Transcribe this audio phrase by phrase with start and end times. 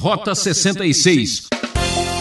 [0.00, 1.48] Rota 66.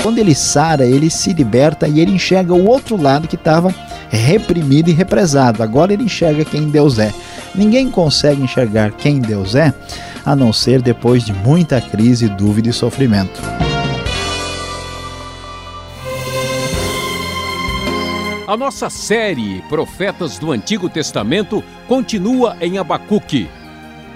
[0.03, 3.73] Quando ele sara, ele se liberta e ele enxerga o outro lado que estava
[4.09, 5.63] reprimido e represado.
[5.63, 7.13] Agora ele enxerga quem Deus é.
[7.55, 9.73] Ninguém consegue enxergar quem Deus é
[10.25, 13.39] a não ser depois de muita crise, dúvida e sofrimento.
[18.45, 23.47] A nossa série Profetas do Antigo Testamento continua em Abacuque.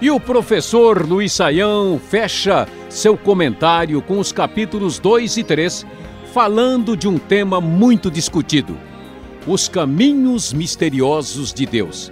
[0.04, 5.86] E o professor Luiz Saião fecha seu comentário com os capítulos 2 e 3,
[6.34, 8.78] falando de um tema muito discutido:
[9.48, 12.12] os caminhos misteriosos de Deus.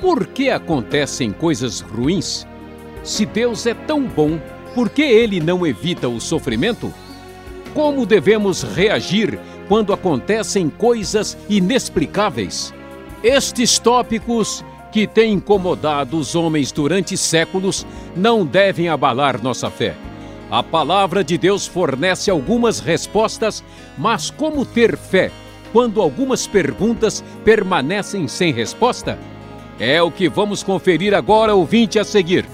[0.00, 2.46] Por que acontecem coisas ruins?
[3.02, 4.38] Se Deus é tão bom,
[4.72, 6.94] por que ele não evita o sofrimento?
[7.74, 12.72] Como devemos reagir quando acontecem coisas inexplicáveis?
[13.24, 19.96] Estes tópicos que têm incomodado os homens durante séculos não devem abalar nossa fé.
[20.50, 23.64] A palavra de Deus fornece algumas respostas,
[23.96, 25.32] mas como ter fé
[25.72, 29.18] quando algumas perguntas permanecem sem resposta?
[29.80, 32.44] É o que vamos conferir agora, ouvinte, a seguir.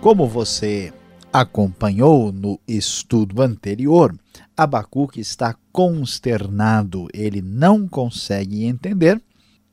[0.00, 0.90] Como você
[1.30, 4.14] acompanhou no estudo anterior,
[4.56, 9.20] Abacuque está consternado, ele não consegue entender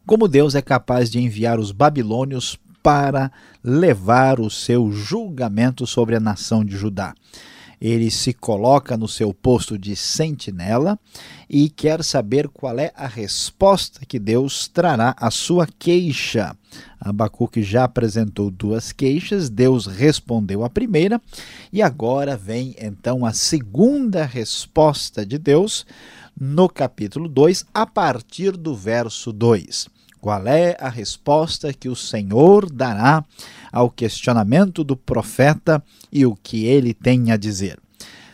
[0.05, 3.31] como Deus é capaz de enviar os babilônios para
[3.63, 7.15] levar o seu julgamento sobre a nação de Judá.
[7.81, 10.97] Ele se coloca no seu posto de sentinela
[11.49, 16.55] e quer saber qual é a resposta que Deus trará à sua queixa.
[16.99, 21.21] Abacuque já apresentou duas queixas, Deus respondeu a primeira,
[21.71, 25.85] e agora vem então a segunda resposta de Deus
[26.39, 29.94] no capítulo 2, a partir do verso 2.
[30.25, 33.23] Qual é a resposta que o Senhor dará
[33.71, 37.77] ao questionamento do profeta e o que ele tem a dizer?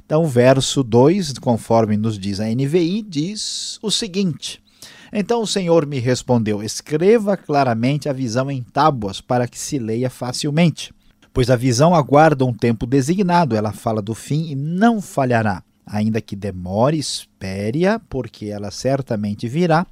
[0.06, 4.64] Então, verso 2, conforme nos diz a NVI, diz o seguinte:
[5.12, 10.10] Então o Senhor me respondeu: Escreva claramente a visão em tábuas para que se leia
[10.10, 10.94] facilmente.
[11.34, 15.62] Pois a visão aguarda um tempo designado, ela fala do fim e não falhará.
[15.86, 19.86] Ainda que demore, espere-a, porque ela certamente virá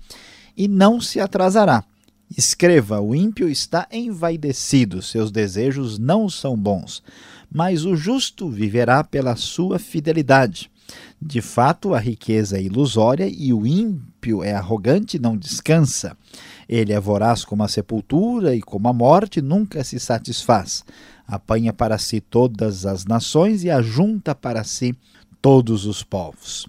[0.56, 1.84] e não se atrasará.
[2.38, 7.02] Escreva: o ímpio está envaidecido, seus desejos não são bons,
[7.52, 10.70] mas o justo viverá pela sua fidelidade.
[11.22, 16.16] De fato, a riqueza é ilusória e o ímpio é arrogante e não descansa.
[16.68, 20.84] Ele é voraz como a sepultura e como a morte, nunca se satisfaz.
[21.28, 24.96] Apanha para si todas as nações e ajunta para si
[25.42, 26.68] todos os povos.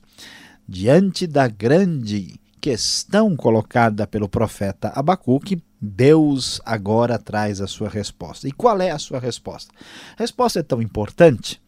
[0.68, 8.46] Diante da grande questão colocada pelo profeta Abacuque, Deus agora traz a sua resposta.
[8.46, 9.72] E qual é a sua resposta?
[10.16, 11.60] A resposta é tão importante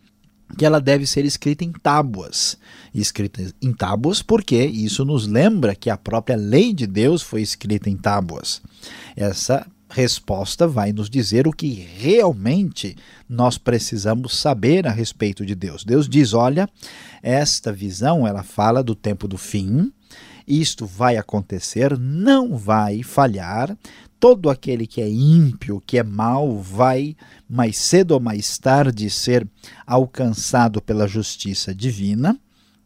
[0.56, 2.58] que ela deve ser escrita em tábuas.
[2.94, 7.88] Escrita em tábuas porque isso nos lembra que a própria lei de Deus foi escrita
[7.88, 8.60] em tábuas.
[9.16, 12.97] Essa resposta vai nos dizer o que realmente
[13.28, 15.84] nós precisamos saber a respeito de Deus.
[15.84, 16.69] Deus diz: "Olha,
[17.22, 19.92] esta visão, ela fala do tempo do fim,
[20.47, 23.76] isto vai acontecer, não vai falhar.
[24.19, 27.16] Todo aquele que é ímpio, que é mau, vai
[27.48, 29.47] mais cedo ou mais tarde ser
[29.86, 32.38] alcançado pela justiça divina.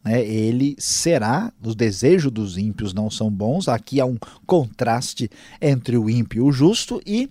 [0.03, 0.25] Né?
[0.25, 3.67] Ele será, os desejos dos ímpios não são bons.
[3.67, 5.29] Aqui há um contraste
[5.61, 7.29] entre o ímpio e o justo, e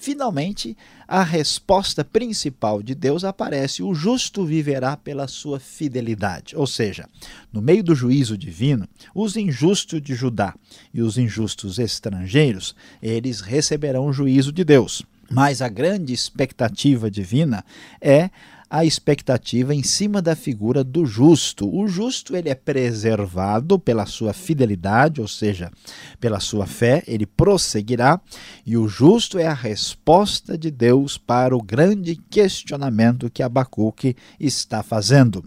[0.00, 0.76] Finalmente,
[1.08, 6.56] a resposta principal de Deus aparece: o justo viverá pela sua fidelidade.
[6.56, 7.08] Ou seja,
[7.52, 10.54] no meio do juízo divino, os injustos de Judá
[10.94, 15.02] e os injustos estrangeiros, eles receberão o juízo de Deus.
[15.30, 17.64] Mas a grande expectativa divina
[18.00, 18.30] é
[18.70, 21.68] a expectativa em cima da figura do justo.
[21.74, 25.70] O justo ele é preservado pela sua fidelidade, ou seja,
[26.20, 28.20] pela sua fé, ele prosseguirá,
[28.66, 34.82] e o justo é a resposta de Deus para o grande questionamento que Abacuque está
[34.82, 35.42] fazendo.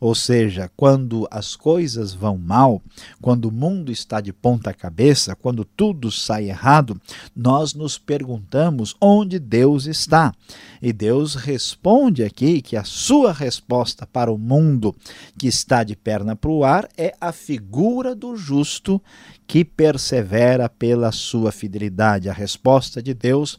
[0.00, 2.80] Ou seja, quando as coisas vão mal,
[3.20, 7.00] quando o mundo está de ponta cabeça, quando tudo sai errado,
[7.34, 10.32] nós nos perguntamos onde Deus está.
[10.80, 14.94] E Deus responde aqui que a sua resposta para o mundo
[15.38, 19.00] que está de perna para o ar é a figura do justo
[19.46, 22.28] que persevera pela sua fidelidade.
[22.28, 23.58] A resposta de Deus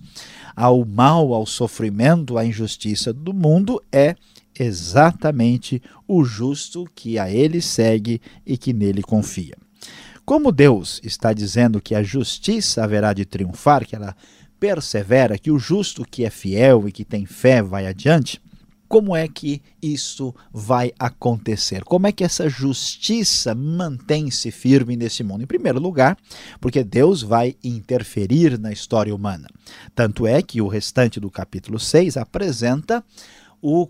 [0.56, 4.16] ao mal, ao sofrimento, à injustiça do mundo é
[4.58, 9.56] exatamente o justo que a ele segue e que nele confia.
[10.26, 14.16] Como Deus está dizendo que a justiça haverá de triunfar, que ela
[14.60, 18.40] persevera, que o justo que é fiel e que tem fé vai adiante,
[18.92, 21.82] como é que isso vai acontecer?
[21.86, 25.44] Como é que essa justiça mantém-se firme nesse mundo?
[25.44, 26.18] Em primeiro lugar,
[26.60, 29.48] porque Deus vai interferir na história humana.
[29.96, 33.02] Tanto é que o restante do capítulo 6 apresenta
[33.62, 33.88] o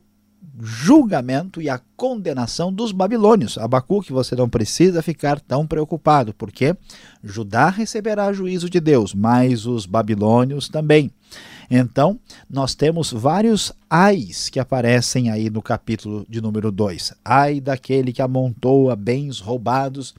[0.59, 3.57] julgamento e a condenação dos babilônios.
[3.57, 6.75] Abacuque, você não precisa ficar tão preocupado, porque
[7.23, 11.11] Judá receberá juízo de Deus, mas os babilônios também.
[11.73, 12.19] Então,
[12.49, 17.13] nós temos vários ais que aparecem aí no capítulo de número 2.
[17.23, 20.13] Ai daquele que amontoa bens roubados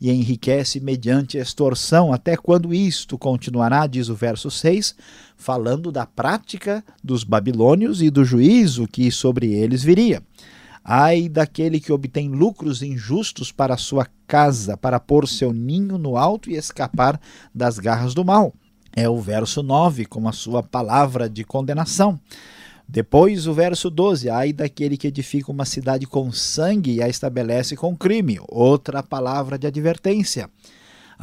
[0.00, 4.94] e enriquece mediante extorsão, até quando isto continuará, diz o verso 6,
[5.36, 10.22] falando da prática dos babilônios e do juízo que sobre eles viria.
[10.84, 16.48] Ai daquele que obtém lucros injustos para sua casa, para pôr seu ninho no alto
[16.48, 17.20] e escapar
[17.52, 18.54] das garras do mal
[18.94, 22.18] é o verso 9, com a sua palavra de condenação.
[22.88, 27.74] Depois, o verso 12: Ai daquele que edifica uma cidade com sangue e a estabelece
[27.74, 28.38] com crime.
[28.48, 30.50] Outra palavra de advertência.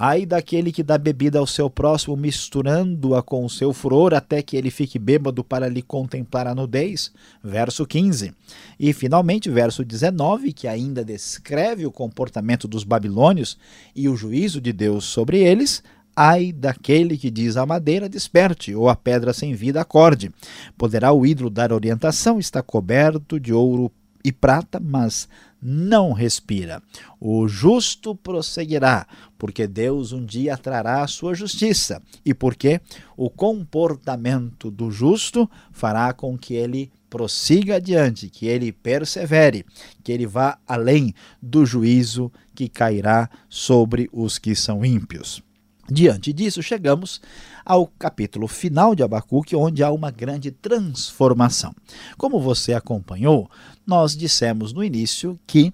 [0.02, 4.56] Ai daquele que dá bebida ao seu próximo, misturando-a com o seu furor, até que
[4.56, 7.12] ele fique bêbado para lhe contemplar a nudez.
[7.44, 8.34] Verso 15.
[8.80, 13.58] E, finalmente, verso 19, que ainda descreve o comportamento dos babilônios
[13.94, 15.84] e o juízo de Deus sobre eles.
[16.22, 20.30] Ai daquele que diz à madeira, desperte, ou a pedra sem vida, acorde.
[20.78, 23.90] Poderá o ídolo dar orientação, está coberto de ouro
[24.22, 25.30] e prata, mas
[25.62, 26.84] não respira.
[27.22, 29.08] O justo prosseguirá,
[29.38, 32.82] porque Deus um dia trará a sua justiça, e porque
[33.16, 39.66] o comportamento do justo fará com que ele prossiga adiante, que ele persevere,
[40.04, 45.42] que ele vá além do juízo que cairá sobre os que são ímpios.
[45.92, 47.20] Diante disso, chegamos
[47.66, 51.74] ao capítulo final de Abacuque, onde há uma grande transformação.
[52.18, 53.50] Como você acompanhou,
[53.86, 55.74] nós dissemos no início que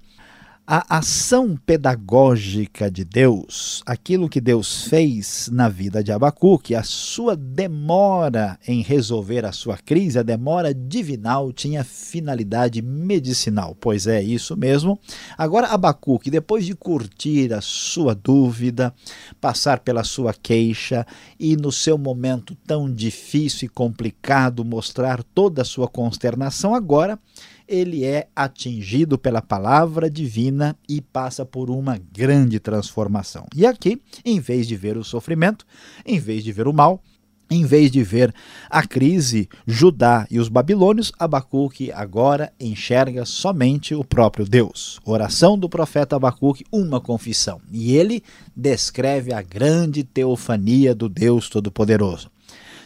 [0.68, 7.36] a ação pedagógica de Deus, aquilo que Deus fez na vida de Abacuque, a sua
[7.36, 13.78] demora em resolver a sua crise, a demora divinal tinha finalidade medicinal.
[13.80, 15.00] Pois é, isso mesmo.
[15.38, 18.92] Agora Abacuque, depois de curtir a sua dúvida,
[19.40, 21.06] passar pela sua queixa
[21.40, 27.20] e no seu momento tão difícil e complicado mostrar toda a sua consternação, agora
[27.68, 33.46] ele é atingido pela palavra divina e passa por uma grande transformação.
[33.56, 35.66] E aqui, em vez de ver o sofrimento,
[36.06, 37.02] em vez de ver o mal,
[37.50, 38.34] em vez de ver
[38.70, 45.00] a crise, Judá e os babilônios, Abacuque agora enxerga somente o próprio Deus.
[45.06, 47.62] Oração do profeta Abacuque, uma confissão.
[47.72, 48.24] E ele
[48.56, 52.32] descreve a grande teofania do Deus Todo-Poderoso.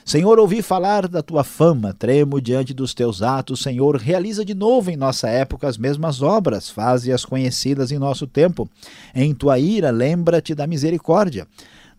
[0.10, 3.62] Senhor, ouvi falar da tua fama, tremo diante dos teus atos.
[3.62, 8.68] Senhor, realiza de novo em nossa época as mesmas obras, faze-as conhecidas em nosso tempo.
[9.14, 11.46] Em tua ira, lembra-te da misericórdia.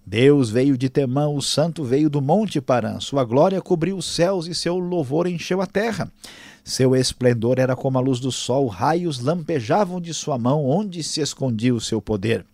[0.05, 2.99] Deus veio de Temã, o santo veio do monte Parã.
[2.99, 6.11] Sua glória cobriu os céus e seu louvor encheu a terra.
[6.71, 11.21] Seu esplendor era como a luz do sol, raios lampejavam de sua mão, onde se
[11.21, 12.47] escondia o seu poder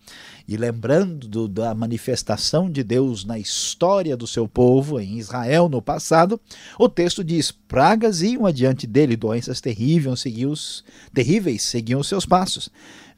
[0.47, 6.39] e lembrando da manifestação de Deus na história do seu povo, em Israel no passado,
[6.79, 10.53] o texto diz: pragas iam adiante dele, doenças terríveis seguiam,
[11.13, 12.69] terríveis seguiam seus passos.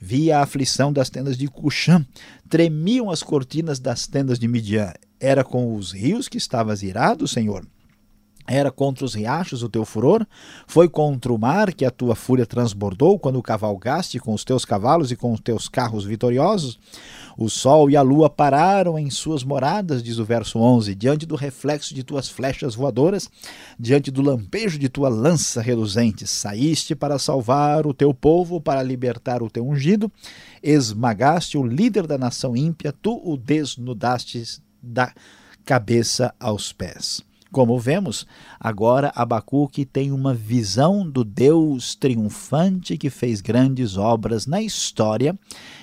[0.01, 2.05] Via a aflição das tendas de Cuxã,
[2.49, 4.93] tremiam as cortinas das tendas de Midian.
[5.19, 7.65] Era com os rios que estavas irado, Senhor?
[8.51, 10.25] Era contra os riachos o teu furor?
[10.65, 15.11] Foi contra o mar que a tua fúria transbordou quando cavalgaste com os teus cavalos
[15.11, 16.79] e com os teus carros vitoriosos?
[17.37, 21.35] O sol e a lua pararam em suas moradas, diz o verso 11, diante do
[21.35, 23.29] reflexo de tuas flechas voadoras,
[23.79, 26.25] diante do lampejo de tua lança reluzente.
[26.25, 30.11] Saíste para salvar o teu povo, para libertar o teu ungido,
[30.63, 35.13] esmagaste o líder da nação ímpia, tu o desnudaste da
[35.63, 37.28] cabeça aos pés.
[37.51, 38.27] Como vemos,
[38.59, 45.35] agora Abacuque tem uma visão do Deus triunfante que fez grandes obras na história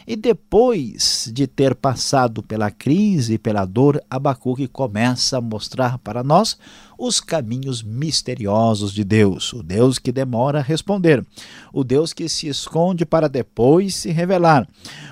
[0.06, 6.22] e depois de ter passado pela crise e pela dor, Abacuque começa a mostrar para
[6.22, 6.56] nós
[6.96, 11.26] os caminhos misteriosos de Deus, o Deus que demora a responder,
[11.72, 14.68] o Deus que se esconde para depois se revelar,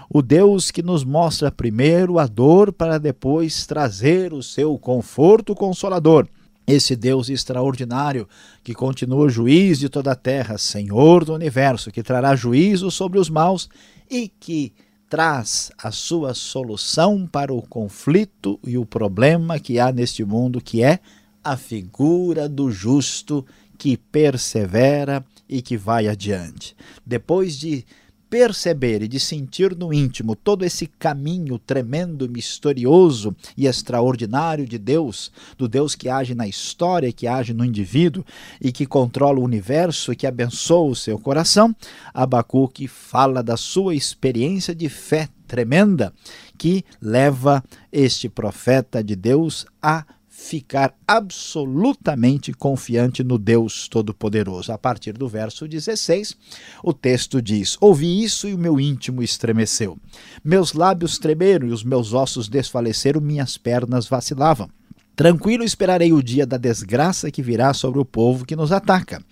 [0.09, 6.29] o Deus que nos mostra primeiro a dor para depois trazer o seu conforto consolador
[6.67, 8.29] esse Deus extraordinário
[8.63, 13.29] que continua juiz de toda a terra, Senhor do universo, que trará juízo sobre os
[13.29, 13.69] maus
[14.11, 14.73] e que
[15.09, 20.83] traz a sua solução para o conflito e o problema que há neste mundo, que
[20.83, 20.99] é
[21.43, 23.45] a figura do justo
[23.77, 26.75] que persevera e que vai adiante.
[27.05, 27.85] Depois de
[28.35, 35.31] perceber e de sentir no íntimo todo esse caminho tremendo, misterioso e extraordinário de Deus,
[35.57, 38.25] do Deus que age na história, que age no indivíduo
[38.61, 41.73] e que controla o universo e que abençoa o seu coração,
[42.13, 46.13] Abacuque fala da sua experiência de fé tremenda
[46.59, 47.63] que leva
[47.93, 50.05] este profeta de Deus a
[50.45, 54.73] ficar absolutamente confiante no Deus Todo-Poderoso.
[54.73, 56.37] A partir do verso 16,
[56.83, 59.97] o texto diz: Ouvi isso e o meu íntimo estremeceu.
[60.45, 64.69] Meus lábios tremeram e os meus ossos desfaleceram, minhas pernas vacilavam.
[65.17, 69.23] Tranquilo esperarei o dia da desgraça que virá sobre o povo que nos ataca.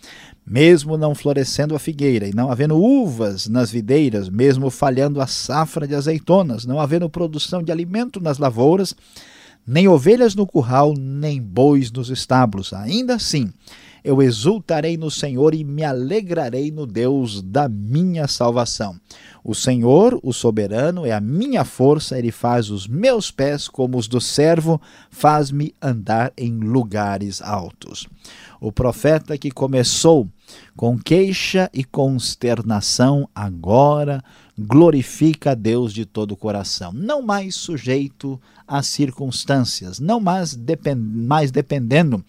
[0.47, 5.87] Mesmo não florescendo a figueira e não havendo uvas nas videiras, mesmo falhando a safra
[5.87, 8.95] de azeitonas, não havendo produção de alimento nas lavouras,
[9.67, 12.73] nem ovelhas no curral, nem bois nos estábulos.
[12.73, 13.53] Ainda assim,
[14.05, 18.97] eu exultarei no Senhor e me alegrarei no Deus da minha salvação.
[19.45, 24.09] O Senhor, o soberano, é a minha força, ele faz os meus pés como os
[24.09, 28.09] do servo, faz-me andar em lugares altos.
[28.61, 30.29] O profeta que começou
[30.77, 34.23] com queixa e consternação, agora
[34.63, 40.99] glorifica a Deus de todo o coração, não mais sujeito às circunstâncias, não mais, depend
[40.99, 42.25] mais dependendo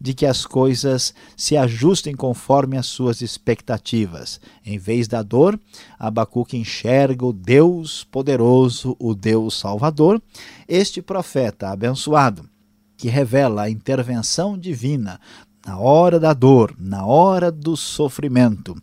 [0.00, 4.40] de que as coisas se ajustem conforme as suas expectativas.
[4.64, 5.58] Em vez da dor,
[5.98, 10.22] Abacuque enxerga o Deus poderoso, o Deus salvador,
[10.68, 12.48] este profeta abençoado
[12.96, 15.20] que revela a intervenção divina
[15.64, 18.74] na hora da dor, na hora do sofrimento,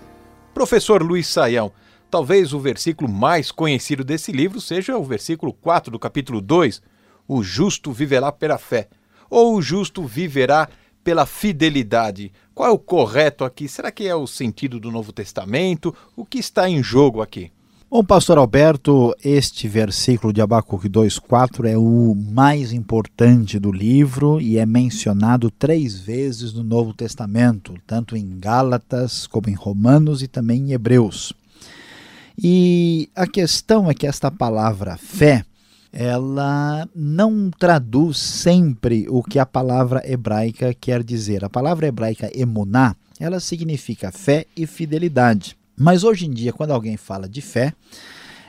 [0.52, 1.72] Professor Luiz Saião,
[2.10, 6.82] talvez o versículo mais conhecido desse livro seja o versículo 4 do capítulo 2,
[7.26, 8.86] o justo viverá pela fé,
[9.30, 10.68] ou o justo viverá
[11.02, 12.30] pela fidelidade.
[12.54, 13.66] Qual é o correto aqui?
[13.66, 15.96] Será que é o sentido do Novo Testamento?
[16.14, 17.50] O que está em jogo aqui?
[17.90, 24.58] Bom, pastor Alberto, este versículo de Abacuque 2,4 é o mais importante do livro e
[24.58, 30.62] é mencionado três vezes no Novo Testamento, tanto em Gálatas como em Romanos e também
[30.62, 31.32] em Hebreus.
[32.36, 35.44] E a questão é que esta palavra fé,
[35.92, 41.44] ela não traduz sempre o que a palavra hebraica quer dizer.
[41.44, 45.56] A palavra hebraica emuná, ela significa fé e fidelidade.
[45.76, 47.72] Mas hoje em dia, quando alguém fala de fé,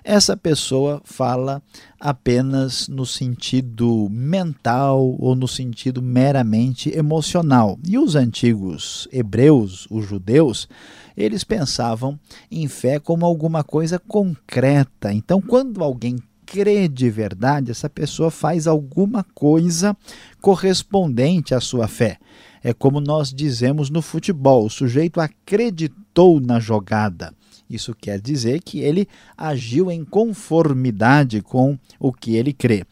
[0.03, 1.63] essa pessoa fala
[1.99, 7.79] apenas no sentido mental ou no sentido meramente emocional.
[7.83, 10.69] E os antigos hebreus, os judeus,
[11.17, 12.19] eles pensavam
[12.51, 15.11] em fé como alguma coisa concreta.
[15.11, 19.97] Então, quando alguém crê de verdade, essa pessoa faz alguma coisa
[20.39, 22.19] correspondente à sua fé.
[22.65, 27.31] É como nós dizemos no futebol: o sujeito acreditou na jogada.
[27.69, 29.07] Isso quer dizer que ele
[29.37, 32.83] agiu em conformidade com o que ele crê.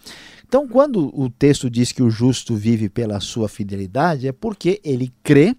[0.47, 5.11] Então, quando o texto diz que o justo vive pela sua fidelidade, é porque ele
[5.23, 5.55] crê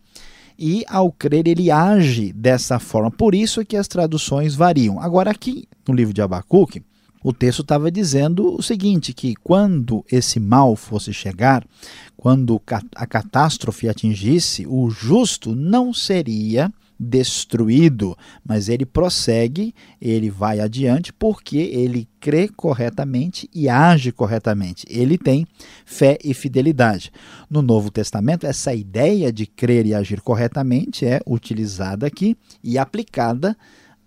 [0.56, 3.10] e, ao crer, ele age dessa forma.
[3.10, 5.00] Por isso é que as traduções variam.
[5.00, 6.84] Agora, aqui no livro de Abacuque,
[7.24, 11.66] O texto estava dizendo o seguinte: que quando esse mal fosse chegar,
[12.14, 12.60] quando
[12.94, 18.16] a catástrofe atingisse, o justo não seria destruído,
[18.46, 24.86] mas ele prossegue, ele vai adiante porque ele crê corretamente e age corretamente.
[24.88, 25.46] Ele tem
[25.84, 27.10] fé e fidelidade.
[27.50, 33.56] No Novo Testamento, essa ideia de crer e agir corretamente é utilizada aqui e aplicada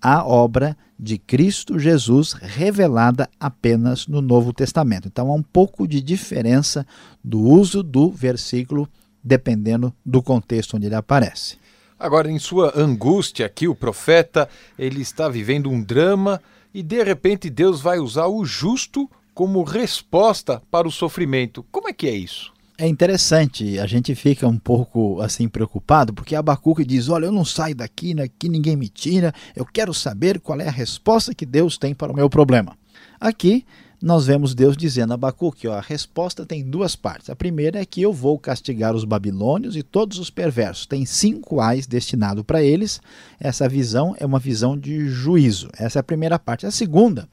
[0.01, 5.07] à obra de Cristo Jesus revelada apenas no Novo Testamento.
[5.07, 6.85] Então há um pouco de diferença
[7.23, 8.89] do uso do versículo
[9.23, 11.57] dependendo do contexto onde ele aparece.
[11.99, 16.39] Agora, em sua angústia aqui, o profeta, ele está vivendo um drama
[16.73, 21.65] e de repente Deus vai usar o justo como resposta para o sofrimento.
[21.71, 22.53] Como é que é isso?
[22.79, 27.43] É interessante, a gente fica um pouco assim preocupado, porque Abacuque diz: Olha, eu não
[27.43, 31.75] saio daqui, aqui ninguém me tira, eu quero saber qual é a resposta que Deus
[31.75, 32.77] tem para o meu problema.
[33.19, 33.65] Aqui
[33.99, 37.31] nós vemos Deus dizendo a Abacuque, ó, a resposta tem duas partes.
[37.31, 40.85] A primeira é que eu vou castigar os babilônios e todos os perversos.
[40.85, 43.01] Tem cinco ais destinado para eles.
[43.39, 45.67] Essa visão é uma visão de juízo.
[45.75, 46.67] Essa é a primeira parte.
[46.67, 47.27] A segunda,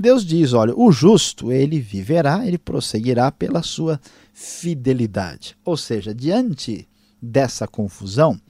[0.00, 4.00] Deus diz, olha, o justo, ele viverá, ele prosseguirá pela sua
[4.32, 5.56] fidelidade.
[5.64, 6.86] Ou seja, diante
[7.20, 8.40] dessa confusão,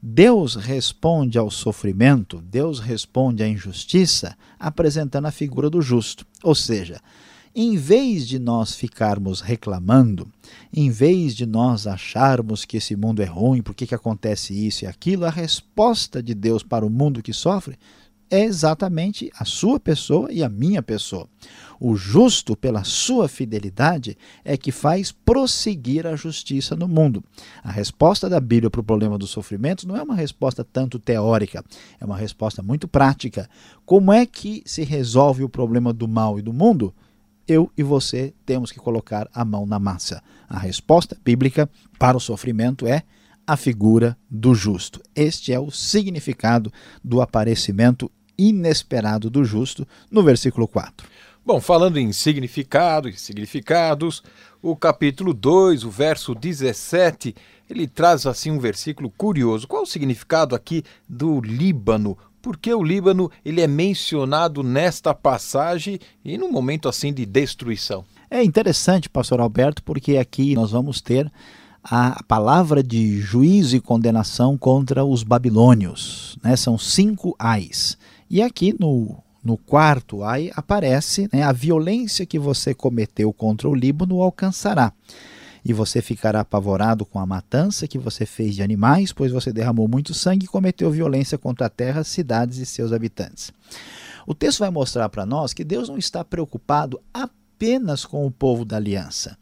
[0.00, 6.24] Deus responde ao sofrimento, Deus responde à injustiça, apresentando a figura do justo.
[6.40, 7.00] Ou seja,
[7.52, 10.28] em vez de nós ficarmos reclamando,
[10.72, 14.84] em vez de nós acharmos que esse mundo é ruim, por que, que acontece isso
[14.84, 17.76] e aquilo, a resposta de Deus para o mundo que sofre
[18.32, 21.28] é exatamente a sua pessoa e a minha pessoa.
[21.78, 27.22] O justo, pela sua fidelidade, é que faz prosseguir a justiça no mundo.
[27.62, 31.62] A resposta da Bíblia para o problema do sofrimento não é uma resposta tanto teórica,
[32.00, 33.50] é uma resposta muito prática.
[33.84, 36.94] Como é que se resolve o problema do mal e do mundo?
[37.46, 40.22] eu e você temos que colocar a mão na massa.
[40.48, 43.02] A resposta bíblica para o sofrimento é
[43.46, 45.02] a figura do justo.
[45.14, 48.10] Este é o significado do aparecimento
[48.48, 51.06] inesperado do justo no versículo 4.
[51.44, 54.22] Bom, falando em significado e significados,
[54.62, 57.34] o capítulo 2, o verso 17,
[57.68, 59.66] ele traz assim um versículo curioso.
[59.66, 62.16] Qual o significado aqui do Líbano?
[62.40, 68.04] Por que o Líbano ele é mencionado nesta passagem e num momento assim de destruição?
[68.30, 71.30] É interessante, pastor Alberto, porque aqui nós vamos ter
[71.82, 76.38] a palavra de juízo e condenação contra os babilônios.
[76.42, 76.54] Né?
[76.56, 77.98] São cinco ais.
[78.32, 83.74] E aqui no, no quarto ai aparece né, a violência que você cometeu contra o
[83.74, 84.90] Líbano alcançará.
[85.62, 89.86] E você ficará apavorado com a matança que você fez de animais, pois você derramou
[89.86, 93.52] muito sangue e cometeu violência contra a terra, cidades e seus habitantes.
[94.26, 98.64] O texto vai mostrar para nós que Deus não está preocupado apenas com o povo
[98.64, 99.36] da aliança.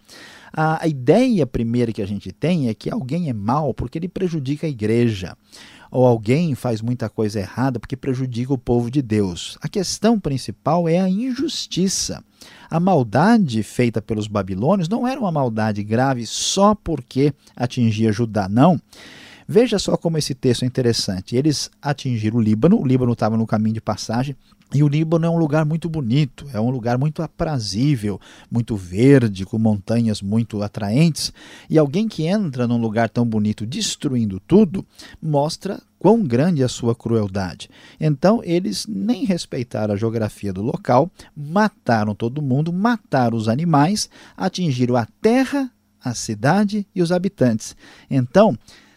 [0.52, 4.08] A, a ideia primeira que a gente tem é que alguém é mal porque ele
[4.08, 5.36] prejudica a igreja
[5.90, 9.58] ou alguém faz muita coisa errada porque prejudica o povo de Deus.
[9.60, 12.22] A questão principal é a injustiça.
[12.70, 18.80] A maldade feita pelos babilônios não era uma maldade grave só porque atingia Judá, não.
[19.46, 21.34] Veja só como esse texto é interessante.
[21.34, 24.36] Eles atingiram o Líbano, o Líbano estava no caminho de passagem,
[24.72, 29.44] e o Líbano é um lugar muito bonito, é um lugar muito aprazível, muito verde,
[29.44, 31.32] com montanhas muito atraentes.
[31.68, 34.86] E alguém que entra num lugar tão bonito destruindo tudo,
[35.20, 37.68] mostra quão grande é a sua crueldade.
[38.00, 44.96] Então eles nem respeitaram a geografia do local, mataram todo mundo, mataram os animais, atingiram
[44.96, 45.70] a terra,
[46.02, 47.76] a cidade e os habitantes.
[48.08, 48.56] Então,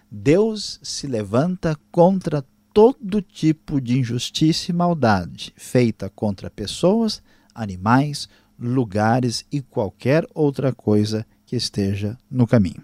[0.09, 7.21] Deus se levanta contra todo tipo de injustiça e maldade feita contra pessoas,
[7.53, 8.27] animais,
[8.59, 12.83] lugares e qualquer outra coisa que esteja no caminho.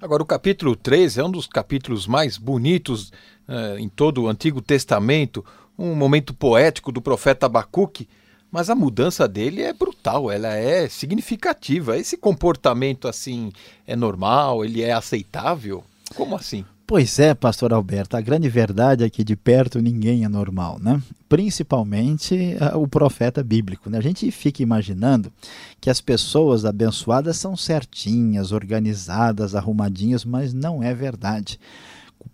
[0.00, 3.10] Agora, o capítulo 3 é um dos capítulos mais bonitos
[3.48, 5.44] uh, em todo o Antigo Testamento,
[5.76, 8.08] um momento poético do profeta Abacuque,
[8.50, 11.98] mas a mudança dele é brutal, ela é significativa.
[11.98, 13.50] Esse comportamento assim
[13.84, 15.82] é normal, ele é aceitável?
[16.14, 16.64] Como assim?
[16.86, 21.00] Pois é, pastor Alberto, a grande verdade é que de perto ninguém é normal, né?
[21.26, 23.88] Principalmente uh, o profeta bíblico.
[23.88, 23.96] Né?
[23.96, 25.32] A gente fica imaginando
[25.80, 31.58] que as pessoas abençoadas são certinhas, organizadas, arrumadinhas, mas não é verdade.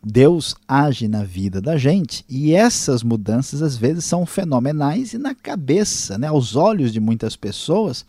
[0.03, 5.35] Deus age na vida da gente e essas mudanças às vezes são fenomenais e na
[5.35, 8.07] cabeça, né, aos olhos de muitas pessoas,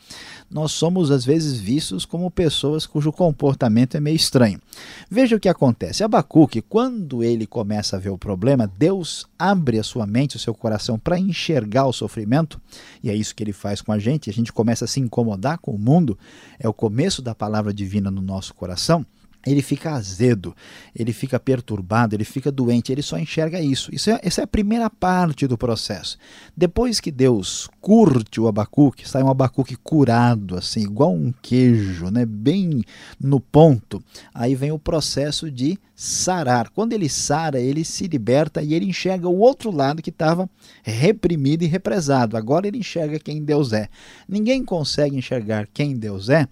[0.49, 4.61] nós somos às vezes vistos como pessoas cujo comportamento é meio estranho.
[5.09, 6.01] Veja o que acontece.
[6.01, 10.53] Abacuque, quando ele começa a ver o problema, Deus abre a sua mente, o seu
[10.53, 12.59] coração para enxergar o sofrimento,
[13.03, 15.57] e é isso que ele faz com a gente, a gente começa a se incomodar
[15.57, 16.17] com o mundo,
[16.57, 19.05] é o começo da palavra divina no nosso coração
[19.45, 20.55] ele fica azedo,
[20.95, 23.93] ele fica perturbado, ele fica doente, ele só enxerga isso.
[23.93, 26.17] isso é, essa é a primeira parte do processo.
[26.55, 32.25] Depois que Deus curte o abacuque, sai um abacuque curado, assim, igual um queijo, né,
[32.25, 32.83] bem
[33.19, 36.69] no ponto, aí vem o processo de sarar.
[36.69, 40.49] Quando ele sara, ele se liberta e ele enxerga o outro lado que estava
[40.83, 42.35] reprimido e represado.
[42.35, 43.87] Agora ele enxerga quem Deus é.
[44.27, 46.47] Ninguém consegue enxergar quem Deus é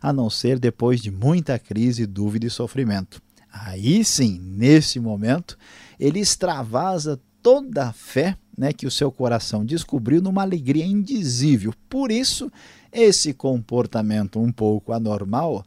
[0.00, 3.22] a não ser depois de muita crise, dúvida e sofrimento.
[3.52, 5.56] Aí sim, nesse momento,
[6.00, 11.72] ele extravasa toda a fé né, que o seu coração descobriu numa alegria indizível.
[11.88, 12.50] Por isso,
[12.92, 15.64] esse comportamento um pouco anormal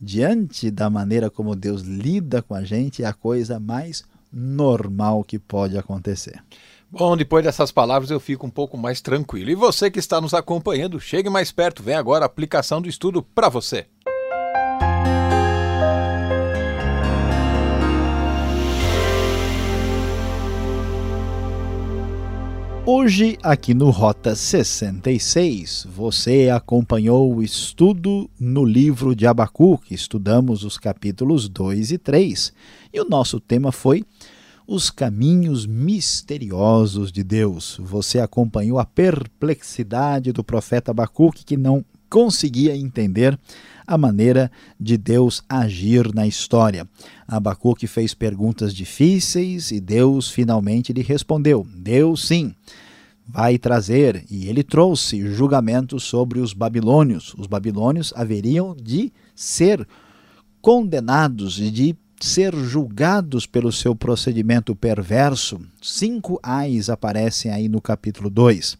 [0.00, 4.02] diante da maneira como Deus lida com a gente, é a coisa mais
[4.32, 6.42] normal que pode acontecer.
[6.90, 9.50] Bom, depois dessas palavras eu fico um pouco mais tranquilo.
[9.50, 13.22] E você que está nos acompanhando, chegue mais perto, vem agora a aplicação do estudo
[13.22, 13.86] para você.
[22.92, 29.94] Hoje, aqui no Rota 66, você acompanhou o estudo no livro de Abacuque.
[29.94, 32.52] Estudamos os capítulos 2 e 3.
[32.92, 34.04] E o nosso tema foi
[34.66, 37.78] os caminhos misteriosos de Deus.
[37.80, 43.38] Você acompanhou a perplexidade do profeta Abacuque, que não conseguia entender
[43.86, 46.86] a maneira de Deus agir na história.
[47.26, 52.54] Abacuque fez perguntas difíceis e Deus finalmente lhe respondeu: Deus sim
[53.26, 57.32] vai trazer, e ele trouxe julgamento sobre os babilônios.
[57.38, 59.86] Os babilônios haveriam de ser
[60.60, 65.60] condenados e de ser julgados pelo seu procedimento perverso.
[65.80, 68.76] Cinco ais aparecem aí no capítulo 2.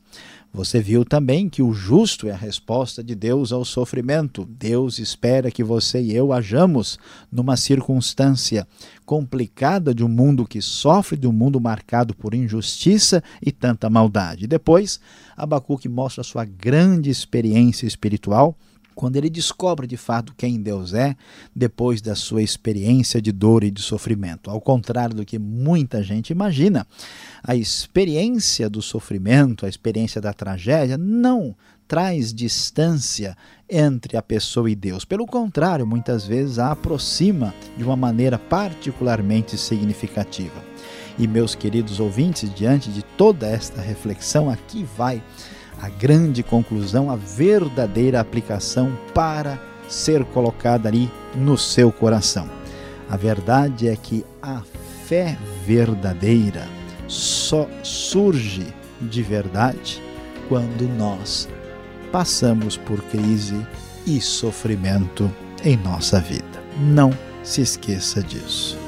[0.52, 4.44] Você viu também que o justo é a resposta de Deus ao sofrimento.
[4.44, 6.98] Deus espera que você e eu hajamos
[7.30, 8.66] numa circunstância
[9.06, 14.48] complicada de um mundo que sofre, de um mundo marcado por injustiça e tanta maldade.
[14.48, 14.98] Depois,
[15.36, 18.56] Abacuque mostra sua grande experiência espiritual
[19.00, 21.16] quando ele descobre de fato quem Deus é,
[21.56, 24.50] depois da sua experiência de dor e de sofrimento.
[24.50, 26.86] Ao contrário do que muita gente imagina,
[27.42, 31.56] a experiência do sofrimento, a experiência da tragédia, não
[31.88, 33.34] traz distância
[33.66, 35.06] entre a pessoa e Deus.
[35.06, 40.62] Pelo contrário, muitas vezes a aproxima de uma maneira particularmente significativa.
[41.18, 45.22] E meus queridos ouvintes, diante de toda esta reflexão, aqui vai
[45.80, 52.48] a grande conclusão, a verdadeira aplicação para ser colocada ali no seu coração.
[53.08, 54.62] A verdade é que a
[55.06, 56.66] fé verdadeira
[57.08, 58.66] só surge
[59.00, 60.00] de verdade
[60.48, 61.48] quando nós
[62.12, 63.66] passamos por crise
[64.06, 65.30] e sofrimento
[65.64, 66.44] em nossa vida.
[66.78, 67.10] Não
[67.42, 68.79] se esqueça disso.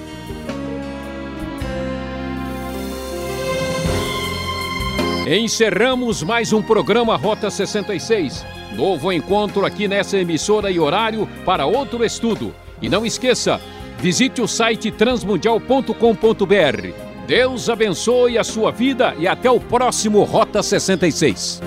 [5.35, 8.45] Encerramos mais um programa Rota 66.
[8.77, 12.55] Novo encontro aqui nessa emissora e horário para outro estudo.
[12.83, 13.59] E não esqueça,
[13.99, 17.27] visite o site transmundial.com.br.
[17.27, 21.63] Deus abençoe a sua vida e até o próximo Rota 66.